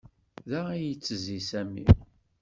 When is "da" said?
0.49-0.59